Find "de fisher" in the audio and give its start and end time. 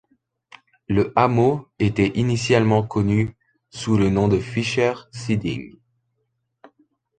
4.27-4.95